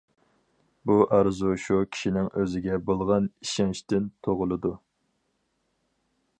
[0.91, 4.73] بۇ ئارزۇ شۇ كىشىنىڭ ئۆزىگە بولغان ئىشەنچتىن تۇغۇلىدۇ.